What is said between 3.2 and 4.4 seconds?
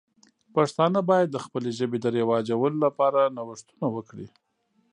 نوښتونه وکړي.